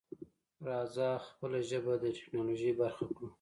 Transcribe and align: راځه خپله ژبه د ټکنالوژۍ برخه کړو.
راځه 0.67 1.07
خپله 1.27 1.59
ژبه 1.69 1.93
د 2.03 2.05
ټکنالوژۍ 2.17 2.71
برخه 2.81 3.05
کړو. 3.15 3.27